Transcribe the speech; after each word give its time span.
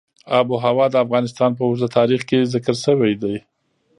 آب 0.37 0.47
وهوا 0.53 0.85
د 0.91 0.95
افغانستان 1.05 1.51
په 1.55 1.63
اوږده 1.67 1.87
تاریخ 1.97 2.21
کې 2.29 2.49
ذکر 2.53 2.75
شوی 2.85 3.13
دی. 3.23 3.35